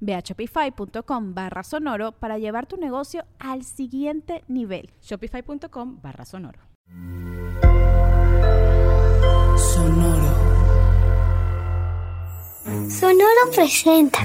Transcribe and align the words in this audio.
Ve 0.00 0.14
a 0.14 0.20
shopify.com 0.20 1.34
barra 1.34 1.62
sonoro 1.62 2.12
para 2.12 2.38
llevar 2.38 2.66
tu 2.66 2.76
negocio 2.76 3.24
al 3.38 3.64
siguiente 3.64 4.44
nivel. 4.48 4.90
Shopify.com 5.02 6.00
barra 6.00 6.24
sonoro. 6.24 6.60
Sonoro. 9.58 10.48
Sonoro 12.88 13.50
presenta 13.54 14.20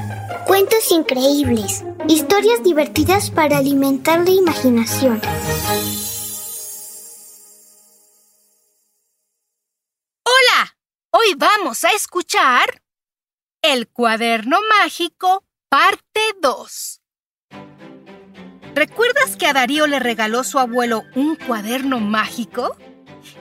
cuentos 0.46 0.92
increíbles, 0.92 1.84
historias 2.08 2.64
divertidas 2.64 3.32
para 3.32 3.58
alimentar 3.58 4.20
la 4.24 4.32
imaginación. 4.32 5.22
Hola, 10.26 10.76
hoy 11.12 11.36
vamos 11.38 11.84
a 11.84 11.92
escuchar 11.92 12.83
el 13.64 13.88
cuaderno 13.88 14.58
mágico, 14.82 15.46
parte 15.70 16.20
2. 16.42 17.02
¿Recuerdas 18.76 19.38
que 19.38 19.48
a 19.48 19.54
Darío 19.54 19.88
le 19.88 20.00
regaló 20.00 20.44
su 20.44 20.60
abuelo 20.60 21.04
un 21.16 21.38
cuaderno 21.38 22.00
mágico? 22.00 22.76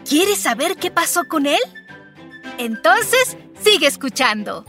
¿Quieres 0.08 0.38
saber 0.38 0.76
qué 0.76 0.92
pasó 0.92 1.24
con 1.28 1.46
él? 1.46 1.60
Entonces, 2.58 3.36
sigue 3.60 3.88
escuchando. 3.88 4.64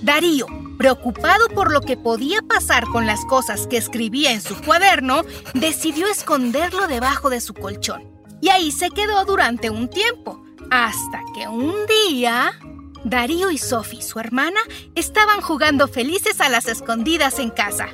Darío, 0.00 0.46
preocupado 0.78 1.48
por 1.48 1.72
lo 1.72 1.82
que 1.82 1.98
podía 1.98 2.40
pasar 2.40 2.84
con 2.86 3.06
las 3.06 3.22
cosas 3.26 3.66
que 3.66 3.76
escribía 3.76 4.32
en 4.32 4.40
su 4.40 4.58
cuaderno, 4.62 5.24
decidió 5.52 6.06
esconderlo 6.06 6.86
debajo 6.86 7.28
de 7.28 7.42
su 7.42 7.52
colchón. 7.52 8.14
Y 8.40 8.48
ahí 8.48 8.72
se 8.72 8.88
quedó 8.88 9.26
durante 9.26 9.68
un 9.68 9.90
tiempo, 9.90 10.42
hasta 10.70 11.20
que 11.34 11.46
un 11.48 11.74
día... 12.08 12.58
Darío 13.04 13.50
y 13.50 13.58
Sophie, 13.58 14.02
su 14.02 14.18
hermana, 14.18 14.60
estaban 14.94 15.42
jugando 15.42 15.88
felices 15.88 16.40
a 16.40 16.48
las 16.48 16.66
escondidas 16.66 17.38
en 17.38 17.50
casa. 17.50 17.88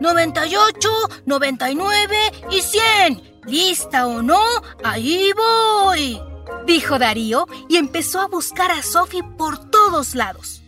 98, 0.00 0.88
99 1.26 2.16
y 2.50 2.60
100. 2.60 3.40
¿Lista 3.46 4.06
o 4.06 4.22
no? 4.22 4.42
Ahí 4.82 5.30
voy. 5.36 6.20
Dijo 6.66 6.98
Darío 6.98 7.46
y 7.68 7.76
empezó 7.76 8.20
a 8.20 8.26
buscar 8.26 8.70
a 8.72 8.82
Sophie 8.82 9.22
por 9.38 9.70
todos 9.70 10.14
lados. 10.14 10.62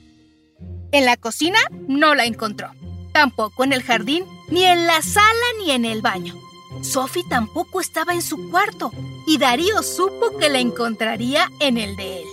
En 0.93 1.05
la 1.05 1.17
cocina 1.17 1.59
no 1.89 2.15
la 2.15 2.25
encontró. 2.25 2.71
Tampoco 3.13 3.65
en 3.65 3.73
el 3.73 3.83
jardín, 3.83 4.25
ni 4.51 4.65
en 4.65 4.87
la 4.87 5.03
sala, 5.03 5.47
ni 5.59 5.73
en 5.73 5.85
el 5.85 6.01
baño. 6.01 6.35
Sophie 6.83 7.25
tampoco 7.29 7.81
estaba 7.81 8.15
en 8.15 8.23
su 8.23 8.51
cuarto 8.51 8.93
y 9.27 9.39
Darío 9.39 9.83
supo 9.83 10.39
que 10.39 10.49
la 10.49 10.61
encontraría 10.61 11.51
en 11.61 11.77
el 11.77 11.97
de 11.97 12.23
él. 12.23 12.32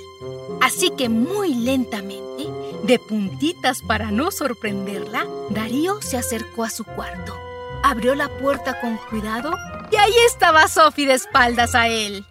Así 0.61 0.91
que 0.91 1.09
muy 1.09 1.53
lentamente, 1.53 2.47
de 2.83 2.99
puntitas 2.99 3.81
para 3.81 4.11
no 4.11 4.31
sorprenderla, 4.31 5.25
Darío 5.49 6.01
se 6.01 6.17
acercó 6.17 6.63
a 6.63 6.69
su 6.69 6.83
cuarto. 6.83 7.37
Abrió 7.83 8.15
la 8.15 8.29
puerta 8.39 8.79
con 8.81 8.97
cuidado 9.09 9.53
y 9.91 9.95
ahí 9.95 10.13
estaba 10.27 10.67
Sophie 10.67 11.07
de 11.07 11.13
espaldas 11.13 11.75
a 11.75 11.87
él. 11.87 12.25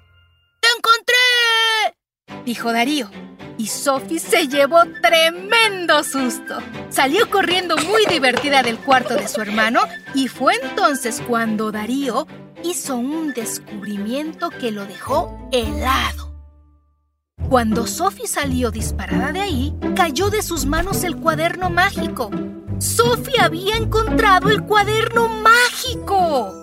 ¡Te 0.61 0.69
encontré! 0.77 2.44
dijo 2.44 2.72
Darío. 2.72 3.11
Y 3.56 3.66
Sophie 3.66 4.21
se 4.21 4.47
llevó 4.47 4.84
tremendo 5.03 6.05
susto. 6.05 6.59
Salió 6.91 7.28
corriendo 7.28 7.77
muy 7.77 8.06
divertida 8.06 8.62
del 8.62 8.78
cuarto 8.78 9.15
de 9.16 9.27
su 9.27 9.41
hermano 9.41 9.81
y 10.15 10.28
fue 10.28 10.55
entonces 10.62 11.21
cuando 11.27 11.72
Darío 11.72 12.28
hizo 12.62 12.97
un 12.97 13.33
descubrimiento 13.33 14.50
que 14.50 14.71
lo 14.71 14.87
dejó 14.87 15.49
helado. 15.50 16.18
Cuando 17.48 17.86
Sophie 17.86 18.26
salió 18.26 18.70
disparada 18.70 19.32
de 19.32 19.41
ahí, 19.41 19.75
cayó 19.97 20.28
de 20.28 20.42
sus 20.42 20.66
manos 20.66 21.03
el 21.03 21.16
cuaderno 21.16 21.70
mágico. 21.70 22.31
¡Sophie 22.78 23.41
había 23.41 23.76
encontrado 23.76 24.50
el 24.50 24.62
cuaderno 24.64 25.28
mágico! 25.28 26.54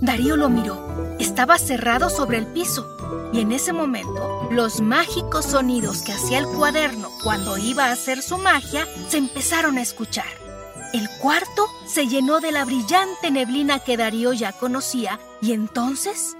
Darío 0.00 0.36
lo 0.36 0.48
miró. 0.48 1.16
Estaba 1.18 1.58
cerrado 1.58 2.08
sobre 2.08 2.38
el 2.38 2.46
piso. 2.46 2.86
Y 3.32 3.40
en 3.40 3.50
ese 3.50 3.72
momento, 3.72 4.48
los 4.52 4.80
mágicos 4.80 5.44
sonidos 5.44 6.02
que 6.02 6.12
hacía 6.12 6.38
el 6.38 6.46
cuaderno 6.46 7.08
cuando 7.24 7.58
iba 7.58 7.86
a 7.86 7.92
hacer 7.92 8.22
su 8.22 8.38
magia 8.38 8.86
se 9.08 9.18
empezaron 9.18 9.76
a 9.76 9.82
escuchar. 9.82 10.26
El 10.94 11.08
cuarto 11.20 11.66
se 11.86 12.06
llenó 12.06 12.38
de 12.38 12.52
la 12.52 12.64
brillante 12.64 13.32
neblina 13.32 13.80
que 13.80 13.96
Darío 13.96 14.32
ya 14.32 14.52
conocía 14.52 15.18
y 15.42 15.52
entonces 15.52 16.37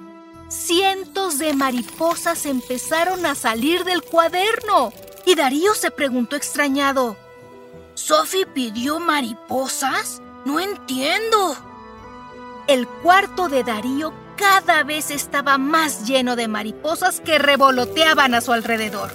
cientos 0.49 1.39
de 1.39 1.55
mariposas 1.55 2.47
empezaron 2.47 3.27
a 3.27 3.35
salir 3.35 3.85
del 3.85 4.03
cuaderno. 4.03 4.93
Y 5.25 5.35
Darío 5.35 5.75
se 5.75 5.91
preguntó 5.91 6.37
extrañado, 6.37 7.17
¿Sophie 7.95 8.47
pidió 8.47 9.01
mariposas? 9.01 10.23
No 10.45 10.61
entiendo. 10.61 11.57
El 12.67 12.87
cuarto 12.87 13.49
de 13.49 13.65
Darío 13.65 14.13
cada 14.37 14.85
vez 14.85 15.11
estaba 15.11 15.59
más 15.59 16.07
lleno 16.07 16.37
de 16.37 16.49
mariposas 16.49 17.21
que 17.21 17.39
revoloteaban 17.39 18.35
a 18.35 18.41
su 18.41 18.53
alrededor. 18.53 19.11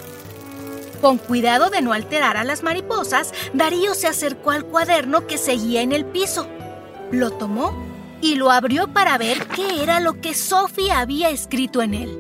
Con 1.01 1.17
cuidado 1.17 1.69
de 1.69 1.81
no 1.81 1.94
alterar 1.94 2.38
a 2.38 2.44
las 2.44 2.61
mariposas, 2.61 3.33
Darío 3.53 3.94
se 3.95 4.07
acercó 4.07 4.51
al 4.51 4.65
cuaderno 4.65 5.27
que 5.27 5.38
seguía 5.38 5.81
en 5.81 5.91
el 5.94 6.05
piso. 6.05 6.47
Lo 7.11 7.31
tomó 7.31 7.73
y 8.23 8.35
lo 8.35 8.51
abrió 8.51 8.88
para 8.88 9.17
ver 9.17 9.47
qué 9.47 9.84
era 9.84 10.00
lo 10.00 10.22
que 10.22 10.34
Sophie 10.34 10.94
había 10.94 11.29
escrito 11.29 11.81
en 11.81 11.94
él. 11.94 12.19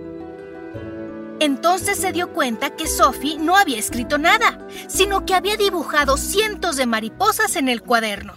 Entonces 1.39 1.97
se 1.97 2.11
dio 2.11 2.33
cuenta 2.33 2.75
que 2.75 2.87
Sophie 2.87 3.37
no 3.37 3.55
había 3.55 3.79
escrito 3.79 4.17
nada, 4.17 4.67
sino 4.89 5.25
que 5.25 5.33
había 5.33 5.55
dibujado 5.55 6.17
cientos 6.17 6.75
de 6.75 6.85
mariposas 6.85 7.55
en 7.55 7.69
el 7.69 7.81
cuaderno. 7.81 8.35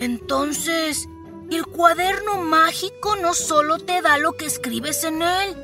Entonces, 0.00 1.06
el 1.52 1.64
cuaderno 1.66 2.38
mágico 2.38 3.14
no 3.14 3.32
solo 3.32 3.78
te 3.78 4.02
da 4.02 4.18
lo 4.18 4.32
que 4.32 4.46
escribes 4.46 5.04
en 5.04 5.22
él, 5.22 5.56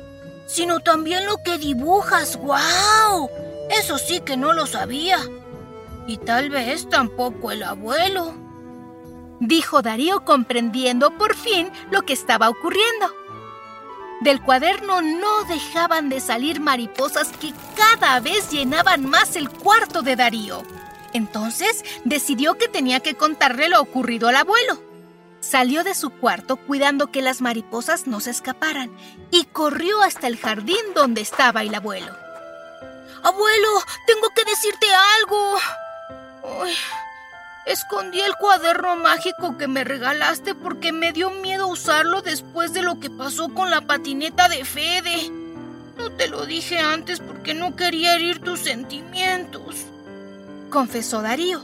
sino 0.47 0.79
también 0.79 1.25
lo 1.25 1.35
que 1.43 1.57
dibujas. 1.57 2.37
¡Guau! 2.37 3.29
Eso 3.69 3.97
sí 3.97 4.21
que 4.21 4.37
no 4.37 4.53
lo 4.53 4.67
sabía. 4.67 5.19
Y 6.07 6.15
tal 6.15 6.49
vez 6.49 6.87
tampoco 6.87 7.51
el 7.51 7.63
abuelo 7.63 8.42
dijo 9.39 9.81
Darío 9.81 10.25
comprendiendo 10.25 11.17
por 11.17 11.35
fin 11.35 11.71
lo 11.91 12.03
que 12.03 12.13
estaba 12.13 12.49
ocurriendo. 12.49 13.13
Del 14.21 14.41
cuaderno 14.41 15.01
no 15.01 15.43
dejaban 15.43 16.07
de 16.07 16.21
salir 16.21 16.61
mariposas 16.61 17.31
que 17.33 17.53
cada 17.75 18.19
vez 18.21 18.49
llenaban 18.51 19.05
más 19.05 19.35
el 19.35 19.49
cuarto 19.49 20.01
de 20.01 20.15
Darío. 20.15 20.63
Entonces 21.11 21.83
decidió 22.05 22.55
que 22.55 22.67
tenía 22.67 23.01
que 23.01 23.15
contarle 23.15 23.69
lo 23.69 23.81
ocurrido 23.81 24.29
al 24.29 24.37
abuelo. 24.37 24.81
Salió 25.41 25.83
de 25.83 25.93
su 25.93 26.09
cuarto 26.09 26.55
cuidando 26.55 27.07
que 27.11 27.21
las 27.21 27.41
mariposas 27.41 28.07
no 28.07 28.21
se 28.21 28.31
escaparan 28.31 28.95
y 29.29 29.43
corrió 29.45 30.01
hasta 30.01 30.27
el 30.27 30.37
jardín 30.37 30.93
donde 30.95 31.19
estaba 31.19 31.63
el 31.63 31.75
abuelo. 31.75 32.15
Abuelo, 33.23 33.69
tengo 34.07 34.29
que 34.29 34.45
decirte 34.45 34.87
algo. 35.19 35.57
Escondí 37.65 38.19
el 38.19 38.35
cuaderno 38.35 38.97
mágico 38.97 39.57
que 39.57 39.67
me 39.67 39.85
regalaste 39.85 40.53
porque 40.53 40.91
me 40.91 41.13
dio 41.13 41.29
miedo 41.29 41.67
usarlo 41.67 42.21
después 42.21 42.73
de 42.73 42.81
lo 42.81 42.99
que 42.99 43.09
pasó 43.09 43.49
con 43.53 43.69
la 43.69 43.79
patineta 43.81 44.49
de 44.49 44.65
Fede. 44.65 45.31
No 45.97 46.11
te 46.11 46.27
lo 46.27 46.45
dije 46.45 46.79
antes 46.79 47.21
porque 47.21 47.53
no 47.53 47.77
quería 47.77 48.15
herir 48.15 48.39
tus 48.39 48.59
sentimientos, 48.59 49.85
confesó 50.69 51.21
Darío. 51.21 51.63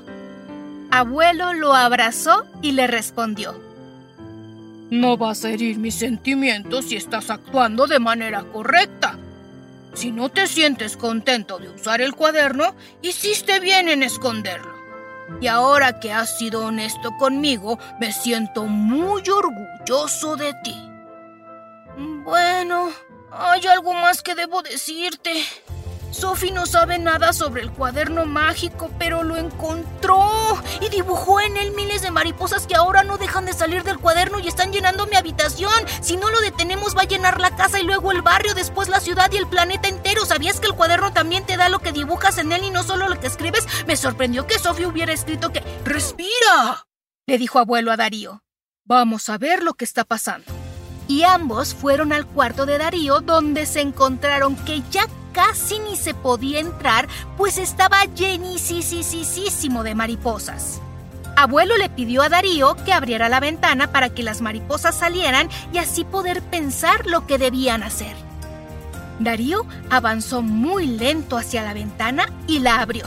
Abuelo 0.89 1.53
lo 1.53 1.73
abrazó 1.73 2.45
y 2.61 2.71
le 2.71 2.87
respondió. 2.87 3.59
No 4.89 5.17
vas 5.17 5.43
a 5.43 5.49
herir 5.49 5.77
mis 5.77 5.95
sentimientos 5.95 6.85
si 6.85 6.95
estás 6.95 7.29
actuando 7.29 7.87
de 7.87 7.99
manera 7.99 8.43
correcta. 8.43 9.17
Si 9.93 10.11
no 10.11 10.29
te 10.29 10.47
sientes 10.47 10.95
contento 10.95 11.59
de 11.59 11.69
usar 11.69 12.01
el 12.01 12.15
cuaderno, 12.15 12.73
hiciste 13.01 13.59
bien 13.59 13.89
en 13.89 14.01
esconderlo. 14.01 14.78
Y 15.41 15.47
ahora 15.47 15.99
que 15.99 16.11
has 16.11 16.37
sido 16.37 16.65
honesto 16.65 17.11
conmigo, 17.17 17.79
me 17.99 18.11
siento 18.11 18.65
muy 18.65 19.23
orgulloso 19.29 20.35
de 20.35 20.53
ti. 20.63 20.75
Bueno, 22.23 22.89
hay 23.31 23.65
algo 23.67 23.93
más 23.93 24.21
que 24.21 24.35
debo 24.35 24.61
decirte. 24.61 25.43
Sophie 26.11 26.51
no 26.51 26.65
sabe 26.65 26.97
nada 26.97 27.33
sobre 27.33 27.61
el 27.61 27.71
cuaderno 27.71 28.25
mágico, 28.25 28.89
pero 28.97 29.23
lo 29.23 29.37
encontró 29.37 30.59
y 30.81 30.89
dibujó 30.89 31.39
en 31.39 31.55
él 31.57 31.71
miles 31.71 32.01
de 32.01 32.11
mariposas 32.11 32.65
que 32.65 32.75
ahora 32.75 33.03
no 33.03 33.17
dejan 33.17 33.45
de 33.45 33.53
salir 33.53 33.83
del 33.83 33.99
cuaderno 33.99 34.39
y 34.39 34.47
están 34.47 34.71
llenando 34.71 35.05
mi 35.05 35.15
habitación. 35.15 35.71
Si 36.01 36.17
no 36.17 36.31
lo 36.31 36.41
detenemos 36.41 36.95
va 36.97 37.03
a 37.03 37.07
llenar 37.07 37.39
la 37.39 37.55
casa 37.55 37.79
y 37.79 37.83
luego 37.83 38.11
el 38.11 38.21
barrio, 38.21 38.53
después 38.53 38.89
la 38.89 38.99
ciudad 38.99 39.31
y 39.31 39.37
el 39.37 39.47
planeta 39.47 39.87
entero. 39.87 40.25
¿Sabías 40.25 40.59
que 40.59 40.67
el 40.67 40.73
cuaderno 40.73 41.13
también 41.13 41.45
te 41.45 41.57
da 41.57 41.69
lo 41.69 41.79
que 41.79 41.91
dibujas 41.91 42.37
en 42.37 42.51
él 42.51 42.63
y 42.63 42.71
no 42.71 42.83
solo 42.83 43.07
lo 43.07 43.19
que 43.19 43.27
escribes? 43.27 43.67
Me 43.85 43.95
sorprendió 43.95 44.47
que 44.47 44.59
Sophie 44.59 44.87
hubiera 44.87 45.13
escrito 45.13 45.51
que 45.51 45.63
¡Respira! 45.85 46.87
le 47.27 47.37
dijo 47.37 47.59
abuelo 47.59 47.91
a 47.91 47.97
Darío. 47.97 48.43
Vamos 48.85 49.29
a 49.29 49.37
ver 49.37 49.61
lo 49.61 49.75
que 49.75 49.85
está 49.85 50.03
pasando. 50.03 50.51
Y 51.07 51.23
ambos 51.23 51.75
fueron 51.75 52.11
al 52.13 52.25
cuarto 52.25 52.65
de 52.65 52.79
Darío 52.79 53.19
donde 53.19 53.65
se 53.67 53.81
encontraron 53.81 54.55
que 54.65 54.81
ya 54.89 55.07
casi 55.33 55.79
ni 55.79 55.95
se 55.95 56.13
podía 56.13 56.59
entrar, 56.59 57.07
pues 57.37 57.57
estaba 57.57 58.03
llenísimo 58.05 59.83
de 59.83 59.95
mariposas. 59.95 60.81
Abuelo 61.35 61.77
le 61.77 61.89
pidió 61.89 62.21
a 62.21 62.29
Darío 62.29 62.75
que 62.83 62.91
abriera 62.91 63.29
la 63.29 63.39
ventana 63.39 63.91
para 63.91 64.09
que 64.09 64.23
las 64.23 64.41
mariposas 64.41 64.95
salieran 64.95 65.47
y 65.71 65.77
así 65.77 66.03
poder 66.03 66.41
pensar 66.41 67.05
lo 67.05 67.25
que 67.25 67.37
debían 67.37 67.81
hacer. 67.83 68.15
Darío 69.19 69.65
avanzó 69.89 70.41
muy 70.41 70.87
lento 70.87 71.37
hacia 71.37 71.63
la 71.63 71.73
ventana 71.73 72.25
y 72.47 72.59
la 72.59 72.81
abrió. 72.81 73.05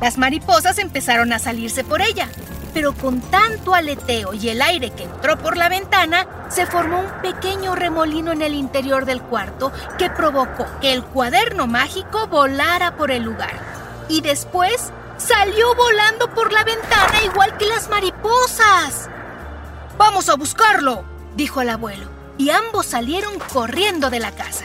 Las 0.00 0.18
mariposas 0.18 0.78
empezaron 0.78 1.32
a 1.32 1.38
salirse 1.38 1.82
por 1.84 2.02
ella, 2.02 2.28
pero 2.74 2.92
con 2.92 3.20
tanto 3.20 3.72
aleteo 3.74 4.34
y 4.34 4.48
el 4.48 4.60
aire 4.60 4.90
que 4.90 5.04
entró 5.04 5.38
por 5.38 5.56
la 5.56 5.68
ventana, 5.68 6.26
se 6.50 6.66
formó 6.66 7.00
un 7.00 7.22
pequeño 7.22 7.76
remolino 7.76 8.32
en 8.32 8.42
el 8.42 8.52
interior 8.52 9.06
del 9.06 9.22
cuarto 9.22 9.72
que 9.96 10.10
provocó 10.10 10.66
que 10.80 10.92
el 10.92 11.04
cuaderno 11.04 11.68
mágico 11.68 12.26
volara 12.26 12.96
por 12.96 13.12
el 13.12 13.22
lugar. 13.22 13.52
Y 14.08 14.20
después 14.20 14.92
salió 15.16 15.74
volando 15.76 16.28
por 16.34 16.52
la 16.52 16.64
ventana 16.64 17.22
igual 17.24 17.56
que 17.56 17.66
las 17.66 17.88
mariposas. 17.88 19.08
Vamos 19.96 20.28
a 20.28 20.34
buscarlo, 20.34 21.04
dijo 21.36 21.60
el 21.60 21.70
abuelo, 21.70 22.08
y 22.36 22.50
ambos 22.50 22.86
salieron 22.86 23.38
corriendo 23.52 24.10
de 24.10 24.18
la 24.18 24.32
casa. 24.32 24.64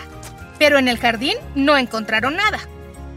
Pero 0.57 0.79
en 0.79 0.87
el 0.87 0.97
jardín 0.97 1.37
no 1.53 1.77
encontraron 1.77 2.35
nada. 2.35 2.59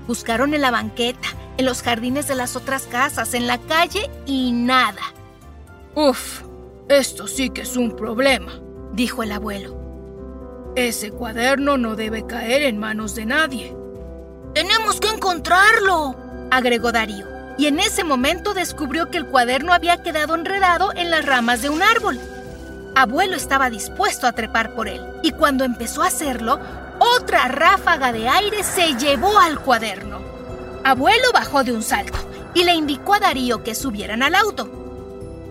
Buscaron 0.06 0.53
en 0.53 0.61
la 0.61 0.71
banqueta, 0.71 1.29
en 1.56 1.64
los 1.64 1.82
jardines 1.82 2.28
de 2.28 2.34
las 2.34 2.56
otras 2.56 2.87
casas, 2.87 3.34
en 3.34 3.46
la 3.46 3.58
calle 3.58 4.10
y 4.26 4.52
nada. 4.52 5.02
Uf, 5.94 6.43
esto 6.88 7.26
sí 7.26 7.50
que 7.50 7.62
es 7.62 7.76
un 7.76 7.96
problema, 7.96 8.60
dijo 8.93 9.22
el 9.22 9.32
abuelo. 9.32 9.76
Ese 10.75 11.10
cuaderno 11.10 11.76
no 11.76 11.96
debe 11.96 12.26
caer 12.26 12.62
en 12.62 12.78
manos 12.78 13.14
de 13.14 13.26
nadie. 13.26 13.76
Tenemos 14.54 15.00
que 15.00 15.08
encontrarlo, 15.08 16.16
agregó 16.50 16.93
Darío, 16.93 17.26
y 17.58 17.66
en 17.66 17.78
ese 17.78 18.05
momento 18.05 18.55
descubrió 18.55 19.10
que 19.10 19.19
el 19.19 19.26
cuaderno 19.26 19.75
había 19.75 20.02
quedado 20.02 20.34
enredado 20.34 20.93
en 20.94 21.10
las 21.10 21.26
ramas 21.26 21.60
de 21.60 21.69
un 21.69 21.82
árbol. 21.82 22.19
Abuelo 22.94 23.37
estaba 23.37 23.70
dispuesto 23.70 24.26
a 24.26 24.32
trepar 24.32 24.75
por 24.75 24.88
él, 24.88 25.02
y 25.22 25.32
cuando 25.32 25.64
empezó 25.64 26.02
a 26.02 26.06
hacerlo, 26.06 26.58
otra 26.98 27.48
ráfaga 27.48 28.12
de 28.12 28.28
aire 28.28 28.62
se 28.62 28.94
llevó 28.96 29.38
al 29.38 29.60
cuaderno. 29.60 30.31
Abuelo 30.84 31.29
bajó 31.32 31.62
de 31.62 31.73
un 31.73 31.82
salto 31.82 32.19
y 32.55 32.64
le 32.64 32.75
indicó 32.75 33.14
a 33.14 33.20
Darío 33.20 33.62
que 33.62 33.75
subieran 33.75 34.23
al 34.23 34.34
auto. 34.34 34.70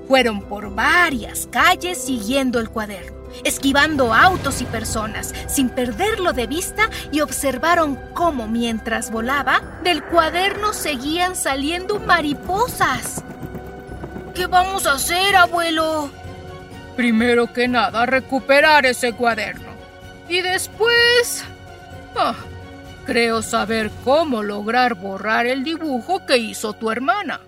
Fueron 0.08 0.42
por 0.42 0.76
varias 0.76 1.48
calles 1.50 2.04
siguiendo 2.04 2.60
el 2.60 2.70
cuaderno, 2.70 3.18
esquivando 3.46 4.14
autos 4.14 4.62
y 4.62 4.66
personas, 4.66 5.34
sin 5.48 5.70
perderlo 5.70 6.34
de 6.34 6.48
vista 6.48 6.90
y 7.14 7.22
observaron 7.22 7.98
cómo 8.14 8.48
mientras 8.48 9.10
volaba, 9.10 9.62
del 9.84 10.04
cuaderno 10.04 10.74
seguían 10.74 11.38
saliendo 11.38 12.00
mariposas. 12.00 13.24
¿Qué 14.36 14.48
vamos 14.48 14.86
a 14.86 14.94
hacer, 14.94 15.36
abuelo? 15.36 16.10
Primero 16.98 17.52
que 17.54 17.70
nada, 17.70 18.06
recuperar 18.06 18.86
ese 18.86 19.14
cuaderno. 19.14 19.72
Y 20.28 20.42
después... 20.42 21.46
Ah, 22.16 22.36
Creo 23.06 23.42
saber 23.42 23.92
cómo 24.04 24.44
lograr 24.44 24.94
borrar 24.96 25.48
el 25.48 25.64
dibujo 25.64 26.26
que 26.28 26.38
hizo 26.38 26.74
tu 26.74 26.92
hermana. 26.92 27.42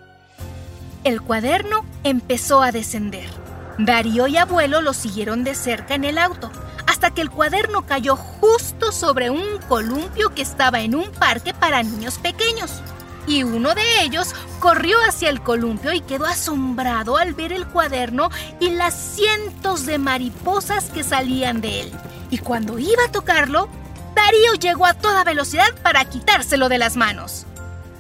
El 1.04 1.22
cuaderno 1.22 1.86
empezó 2.04 2.64
a 2.64 2.72
descender. 2.72 3.30
Darío 3.78 4.28
y 4.28 4.38
abuelo 4.38 4.82
lo 4.82 4.94
siguieron 4.94 5.44
de 5.44 5.54
cerca 5.54 5.96
en 5.96 6.06
el 6.06 6.18
auto, 6.18 6.52
hasta 6.88 7.12
que 7.12 7.22
el 7.22 7.30
cuaderno 7.30 7.86
cayó 7.86 8.16
justo 8.16 8.92
sobre 8.92 9.30
un 9.30 9.60
columpio 9.68 10.34
que 10.34 10.42
estaba 10.42 10.82
en 10.82 10.96
un 10.96 11.12
parque 11.12 11.54
para 11.54 11.84
niños 11.84 12.18
pequeños. 12.18 12.82
Y 13.28 13.44
uno 13.44 13.74
de 13.74 14.04
ellos 14.04 14.34
corrió 14.60 14.98
hacia 15.08 15.30
el 15.30 15.42
columpio 15.42 15.94
y 15.94 16.02
quedó 16.02 16.26
asombrado 16.26 17.18
al 17.18 17.34
ver 17.34 17.54
el 17.54 17.68
cuaderno 17.68 18.30
y 18.60 18.72
las 18.72 18.94
cientos 18.94 19.86
de 19.86 19.98
mariposas 19.98 20.86
que 20.86 21.04
salían 21.04 21.62
de 21.62 21.82
él. 21.82 21.92
Y 22.30 22.40
cuando 22.40 22.80
iba 22.80 23.04
a 23.08 23.12
tocarlo, 23.12 23.70
Darío 24.16 24.54
llegó 24.56 24.86
a 24.86 24.94
toda 24.94 25.24
velocidad 25.24 25.74
para 25.82 26.06
quitárselo 26.06 26.70
de 26.70 26.78
las 26.78 26.96
manos. 26.96 27.46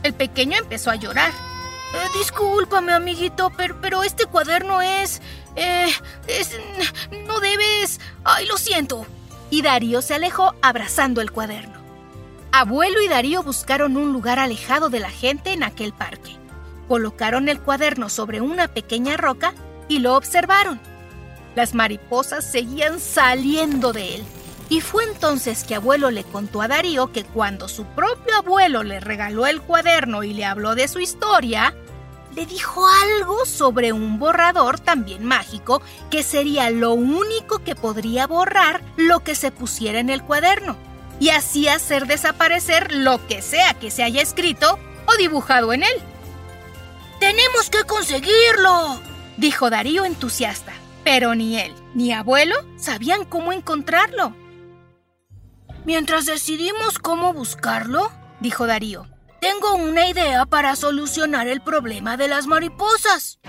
El 0.03 0.13
pequeño 0.13 0.57
empezó 0.57 0.91
a 0.91 0.95
llorar. 0.95 1.31
Eh, 1.31 2.17
discúlpame, 2.17 2.93
amiguito, 2.93 3.51
pero, 3.55 4.03
este 4.03 4.25
cuaderno 4.25 4.81
es... 4.81 5.21
Eh, 5.55 5.91
es... 6.27 6.59
No 7.27 7.39
debes... 7.39 7.99
Ay, 8.23 8.45
lo 8.47 8.57
siento. 8.57 9.05
Y 9.49 9.61
Darío 9.61 10.01
se 10.01 10.15
alejó 10.15 10.55
abrazando 10.61 11.21
el 11.21 11.31
cuaderno. 11.31 11.81
Abuelo 12.51 13.01
y 13.01 13.07
Darío 13.07 13.43
buscaron 13.43 13.97
un 13.97 14.13
lugar 14.13 14.39
alejado 14.39 14.89
de 14.89 14.99
la 14.99 15.09
gente 15.09 15.53
en 15.53 15.63
aquel 15.63 15.93
parque. 15.93 16.37
Colocaron 16.87 17.49
el 17.49 17.59
cuaderno 17.59 18.09
sobre 18.09 18.41
una 18.41 18.67
pequeña 18.67 19.17
roca 19.17 19.53
y 19.87 19.99
lo 19.99 20.15
observaron. 20.15 20.79
Las 21.55 21.73
mariposas 21.73 22.49
seguían 22.49 22.99
saliendo 22.99 23.93
de 23.93 24.15
él 24.15 24.25
y 24.69 24.81
fue 24.81 25.03
entonces 25.03 25.63
que 25.63 25.75
abuelo 25.75 26.09
le 26.11 26.23
contó 26.23 26.61
a 26.61 26.67
Darío 26.67 27.11
que 27.11 27.23
cuando 27.23 27.67
su 27.67 27.85
propio 27.85 28.35
abuelo 28.37 28.83
le 28.83 28.99
regaló 28.99 29.45
el 29.45 29.61
cuaderno 29.61 30.23
y 30.23 30.33
le 30.33 30.45
habló 30.45 30.75
de 30.75 30.87
su 30.87 30.99
historia, 30.99 31.75
le 32.35 32.45
dijo 32.45 32.87
algo 32.87 33.45
sobre 33.45 33.91
un 33.91 34.17
borrador 34.19 34.79
también 34.79 35.25
mágico 35.25 35.81
que 36.09 36.23
sería 36.23 36.69
lo 36.69 36.93
único 36.93 37.59
que 37.59 37.75
podría 37.75 38.25
borrar 38.25 38.81
lo 38.97 39.19
que 39.19 39.35
se 39.35 39.51
pusiera 39.51 39.99
en 39.99 40.09
el 40.09 40.23
cuaderno 40.23 40.75
y 41.19 41.29
así 41.29 41.67
hacer 41.67 42.07
desaparecer 42.07 42.91
lo 42.91 43.25
que 43.27 43.41
sea 43.41 43.75
que 43.75 43.91
se 43.91 44.03
haya 44.03 44.21
escrito 44.21 44.79
o 45.05 45.15
dibujado 45.17 45.73
en 45.73 45.83
él. 45.83 46.01
Tenemos 47.19 47.69
que 47.69 47.83
conseguirlo, 47.83 48.99
dijo 49.37 49.69
Darío 49.69 50.05
entusiasta, 50.05 50.73
pero 51.03 51.35
ni 51.35 51.59
él 51.59 51.73
ni 51.93 52.11
abuelo 52.11 52.55
sabían 52.77 53.25
cómo 53.25 53.53
encontrarlo. 53.53 54.35
Mientras 55.85 56.25
decidimos 56.25 56.97
cómo 56.97 57.33
buscarlo, 57.33 58.09
dijo 58.39 58.67
Darío, 58.67 59.05
tengo 59.41 59.75
una 59.75 60.07
idea 60.07 60.45
para 60.45 60.77
solucionar 60.77 61.49
el 61.49 61.61
problema 61.61 62.15
de 62.15 62.29
las 62.29 62.47
mariposas. 62.47 63.39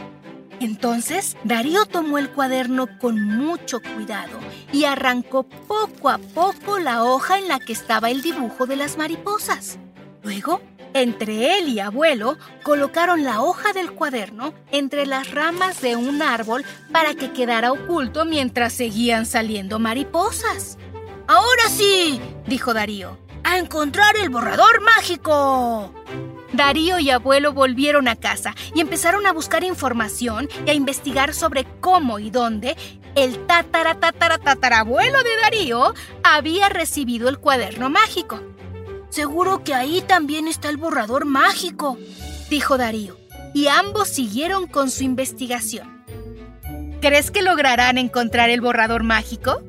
Entonces, 0.59 1.37
Darío 1.45 1.87
tomó 1.87 2.19
el 2.19 2.31
cuaderno 2.31 2.89
con 2.99 3.23
mucho 3.23 3.81
cuidado 3.81 4.39
y 4.73 4.85
arrancó 4.85 5.45
poco 5.45 6.09
a 6.09 6.19
poco 6.19 6.81
la 6.81 7.05
hoja 7.05 7.39
en 7.39 7.47
la 7.47 7.61
que 7.61 7.73
estaba 7.73 8.11
el 8.11 8.23
dibujo 8.23 8.67
de 8.67 8.77
las 8.77 8.99
mariposas. 8.99 9.79
Luego, 10.25 10.61
entre 10.93 11.59
él 11.59 11.69
y 11.69 11.79
abuelo, 11.79 12.37
colocaron 12.65 13.23
la 13.23 13.43
hoja 13.43 13.73
del 13.73 13.93
cuaderno 13.93 14.55
entre 14.73 15.07
las 15.07 15.31
ramas 15.31 15.81
de 15.81 15.95
un 15.95 16.21
árbol 16.23 16.65
para 16.91 17.15
que 17.15 17.33
quedara 17.33 17.71
oculto 17.71 18.25
mientras 18.25 18.73
seguían 18.73 19.27
saliendo 19.27 19.79
mariposas. 19.79 20.79
Ahora 21.27 21.69
sí, 21.69 22.21
dijo 22.47 22.75
Darío, 22.75 23.19
a 23.45 23.59
encontrar 23.59 24.17
el 24.17 24.29
borrador 24.29 24.83
mágico. 24.83 25.93
Darío 26.53 26.99
y 26.99 27.11
abuelo 27.11 27.53
volvieron 27.53 28.09
a 28.09 28.17
casa 28.17 28.55
y 28.75 28.81
empezaron 28.81 29.27
a 29.27 29.33
buscar 29.33 29.65
información 29.65 30.49
y 30.67 30.71
a 30.71 30.75
investigar 30.75 31.35
sobre 31.35 31.65
cómo 31.81 32.19
y 32.19 32.31
dónde 32.31 32.77
el 33.15 33.47
tatara 33.47 33.95
tatara 33.95 34.39
tatarabuelo 34.39 35.23
de 35.23 35.37
Darío 35.43 35.95
había 36.23 36.69
recibido 36.69 37.29
el 37.29 37.39
cuaderno 37.39 37.89
mágico. 37.89 38.41
Seguro 39.09 39.65
que 39.65 39.75
ahí 39.75 40.03
también 40.03 40.47
está 40.47 40.69
el 40.69 40.77
borrador 40.77 41.25
mágico, 41.25 41.97
dijo 42.51 42.77
Darío, 42.77 43.17
y 43.55 43.69
ambos 43.69 44.09
siguieron 44.09 44.67
con 44.67 44.91
su 44.91 45.05
investigación. 45.05 46.05
¿Crees 47.01 47.31
que 47.31 47.43
lograrán 47.43 47.99
encontrar 47.99 48.51
el 48.51 48.61
borrador 48.61 49.05
mágico? 49.05 49.63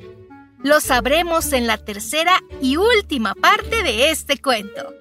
Lo 0.65 0.81
sabremos 0.81 1.53
en 1.53 1.67
la 1.67 1.77
tercera 1.77 2.41
y 2.60 2.77
última 2.77 3.36
parte 3.36 3.84
de 3.84 4.10
este 4.10 4.41
cuento. 4.41 4.95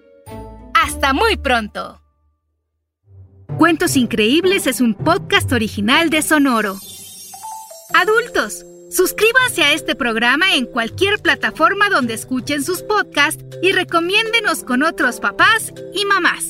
¡Hasta 0.75 1.15
muy 1.15 1.39
pronto! 1.39 2.03
Cuentos 3.57 3.97
Increíbles 3.97 4.67
es 4.67 4.83
un 4.83 4.95
podcast 4.95 5.51
original 5.53 6.11
de 6.11 6.21
Sonoro. 6.21 6.77
Adultos, 7.95 8.63
suscríbanse 8.91 9.65
a 9.65 9.73
este 9.73 9.95
programa 9.95 10.55
en 10.55 10.67
cualquier 10.67 11.19
plataforma 11.21 11.89
donde 11.89 12.13
escuchen 12.13 12.63
sus 12.63 12.83
podcasts 12.83 13.43
y 13.63 13.73
recomiéndenos 13.73 14.65
con 14.65 14.83
otros 14.83 15.19
papás 15.19 15.73
y 15.95 16.05
mamás. 16.05 16.45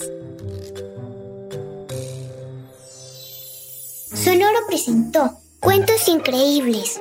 Sonoro 4.12 4.58
presentó 4.66 5.38
Cuentos 5.60 6.08
Increíbles, 6.08 7.00